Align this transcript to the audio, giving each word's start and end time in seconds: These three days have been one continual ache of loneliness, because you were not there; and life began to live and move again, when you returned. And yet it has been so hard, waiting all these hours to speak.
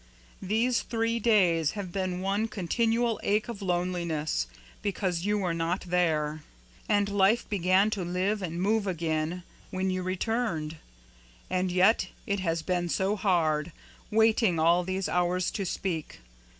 These 0.41 0.81
three 0.81 1.19
days 1.19 1.73
have 1.73 1.91
been 1.91 2.21
one 2.21 2.47
continual 2.47 3.19
ache 3.21 3.47
of 3.47 3.61
loneliness, 3.61 4.47
because 4.81 5.27
you 5.27 5.37
were 5.37 5.53
not 5.53 5.81
there; 5.81 6.41
and 6.89 7.07
life 7.07 7.47
began 7.47 7.91
to 7.91 8.03
live 8.03 8.41
and 8.41 8.59
move 8.59 8.87
again, 8.87 9.43
when 9.69 9.91
you 9.91 10.01
returned. 10.01 10.77
And 11.51 11.71
yet 11.71 12.07
it 12.25 12.39
has 12.39 12.63
been 12.63 12.89
so 12.89 13.15
hard, 13.15 13.71
waiting 14.09 14.57
all 14.57 14.83
these 14.83 15.07
hours 15.07 15.51
to 15.51 15.65
speak. 15.67 16.21